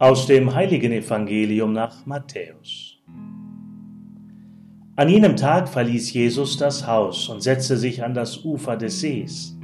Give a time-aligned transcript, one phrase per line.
[0.00, 3.02] Aus dem heiligen Evangelium nach Matthäus.
[4.94, 9.58] An jenem Tag verließ Jesus das Haus und setzte sich an das Ufer des Sees.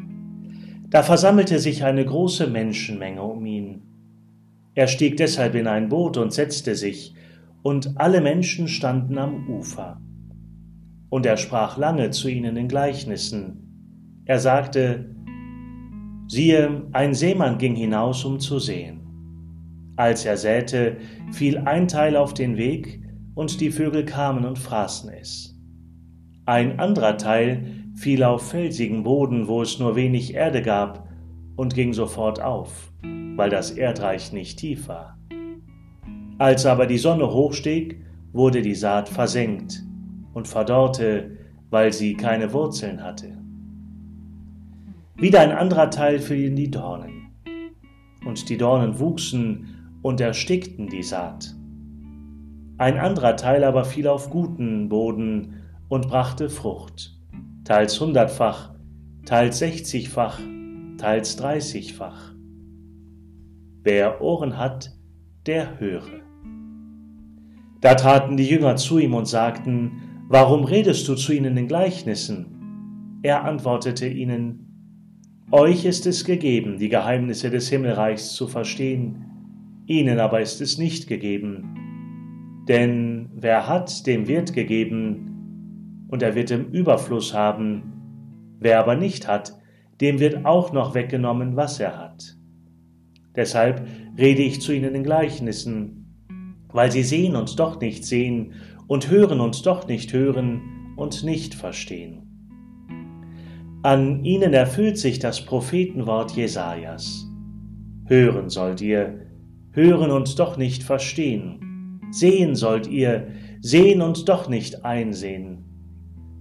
[0.91, 3.83] Da versammelte sich eine große Menschenmenge um ihn.
[4.75, 7.15] Er stieg deshalb in ein Boot und setzte sich,
[7.63, 10.01] und alle Menschen standen am Ufer.
[11.11, 14.25] Und er sprach lange zu ihnen in Gleichnissen.
[14.25, 15.15] Er sagte,
[16.27, 19.04] siehe, ein Seemann ging hinaus, um zu sehen.
[19.97, 20.97] Als er säte,
[21.33, 23.01] fiel ein Teil auf den Weg,
[23.35, 25.59] und die Vögel kamen und fraßen es.
[26.47, 31.09] Ein anderer Teil fiel auf felsigen Boden, wo es nur wenig Erde gab,
[31.57, 32.93] und ging sofort auf,
[33.37, 35.19] weil das Erdreich nicht tief war.
[36.39, 38.01] Als aber die Sonne hochstieg,
[38.33, 39.85] wurde die Saat versenkt
[40.33, 41.39] und verdorrte,
[41.71, 43.39] weil sie keine Wurzeln hatte.
[45.17, 47.31] Wieder ein anderer Teil fiel in die Dornen,
[48.27, 49.69] und die Dornen wuchsen
[50.05, 51.57] und erstickten die Saat.
[52.77, 57.19] Ein anderer Teil aber fiel auf guten Boden und brachte Frucht,
[57.65, 58.75] teils hundertfach,
[59.25, 60.39] teils sechzigfach,
[60.99, 62.35] teils dreißigfach.
[63.83, 64.95] Wer Ohren hat,
[65.47, 66.21] der höre.
[67.81, 73.21] Da traten die Jünger zu ihm und sagten, Warum redest du zu ihnen in Gleichnissen?
[73.23, 79.34] Er antwortete ihnen, Euch ist es gegeben, die Geheimnisse des Himmelreichs zu verstehen,
[79.87, 82.65] ihnen aber ist es nicht gegeben.
[82.69, 85.35] Denn wer hat, dem wird gegeben,
[86.09, 87.83] und er wird im Überfluss haben.
[88.61, 89.59] Wer aber nicht hat,
[90.01, 92.37] dem wird auch noch weggenommen, was er hat.
[93.35, 96.07] Deshalb rede ich zu ihnen in Gleichnissen,
[96.73, 98.53] weil sie sehen und doch nicht sehen
[98.87, 102.23] und hören und doch nicht hören und nicht verstehen.
[103.83, 107.29] An ihnen erfüllt sich das Prophetenwort Jesajas.
[108.07, 109.27] Hören sollt ihr,
[109.75, 112.01] hören und doch nicht verstehen.
[112.11, 113.29] Sehen sollt ihr,
[113.61, 115.65] sehen und doch nicht einsehen.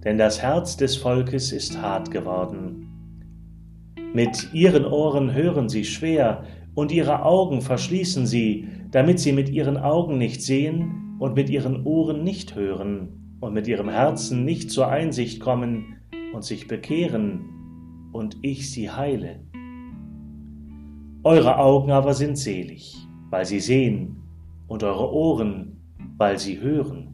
[0.04, 2.88] Denn das Herz des Volkes ist hart geworden.
[4.14, 9.76] Mit ihren Ohren hören sie schwer, und ihre Augen verschließen sie, damit sie mit ihren
[9.76, 14.88] Augen nicht sehen und mit ihren Ohren nicht hören und mit ihrem Herzen nicht zur
[14.88, 15.96] Einsicht kommen
[16.32, 17.50] und sich bekehren,
[18.12, 19.40] und ich sie heile.
[21.24, 22.96] Eure Augen aber sind selig,
[23.34, 24.22] weil sie sehen,
[24.68, 25.80] und eure Ohren,
[26.18, 27.08] weil sie hören.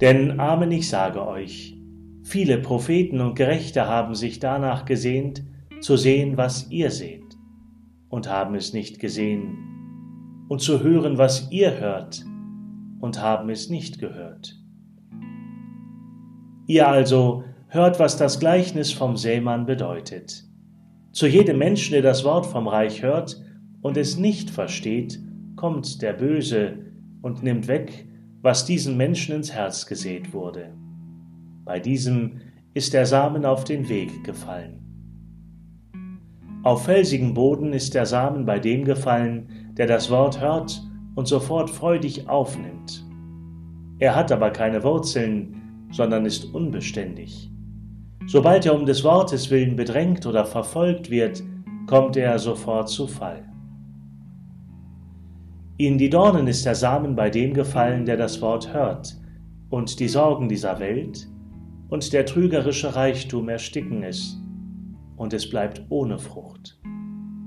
[0.00, 1.76] Denn Amen, ich sage euch,
[2.22, 5.44] viele Propheten und Gerechte haben sich danach gesehnt,
[5.82, 7.36] zu sehen, was ihr seht,
[8.08, 12.24] und haben es nicht gesehen, und zu hören, was ihr hört,
[13.00, 14.58] und haben es nicht gehört.
[16.66, 20.44] Ihr also hört, was das Gleichnis vom Sämann bedeutet.
[21.12, 23.38] Zu jedem Menschen, der das Wort vom Reich hört,
[23.82, 25.20] und es nicht versteht,
[25.56, 26.78] kommt der Böse
[27.20, 28.08] und nimmt weg,
[28.40, 30.72] was diesen Menschen ins Herz gesät wurde.
[31.64, 32.40] Bei diesem
[32.74, 34.78] ist der Samen auf den Weg gefallen.
[36.62, 40.80] Auf felsigen Boden ist der Samen bei dem gefallen, der das Wort hört
[41.14, 43.04] und sofort freudig aufnimmt.
[43.98, 47.50] Er hat aber keine Wurzeln, sondern ist unbeständig.
[48.26, 51.42] Sobald er um des Wortes willen bedrängt oder verfolgt wird,
[51.86, 53.51] kommt er sofort zu Fall.
[55.82, 59.16] In die Dornen ist der Samen bei dem gefallen, der das Wort hört,
[59.68, 61.28] und die Sorgen dieser Welt
[61.88, 64.40] und der trügerische Reichtum ersticken es,
[65.16, 66.80] und es bleibt ohne Frucht.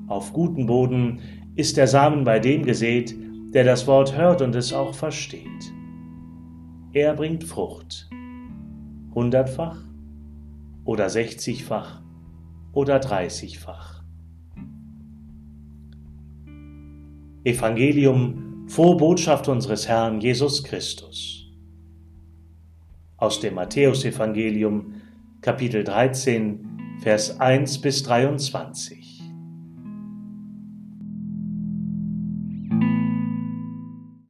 [0.07, 1.22] Auf guten Boden
[1.56, 3.16] ist der Samen bei dem gesät,
[3.53, 5.72] der das Wort hört und es auch versteht.
[6.91, 8.09] Er bringt Frucht,
[9.13, 9.81] hundertfach
[10.84, 12.02] oder sechzigfach
[12.73, 14.03] oder dreißigfach.
[17.45, 21.45] Evangelium, frohe Botschaft unseres Herrn Jesus Christus.
[23.17, 24.95] Aus dem Matthäusevangelium,
[25.41, 29.04] Kapitel 13, Vers 1 bis 23.